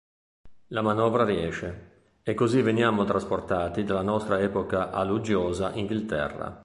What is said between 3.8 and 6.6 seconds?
dalla nostra epoca all'uggiosa Inghilterra.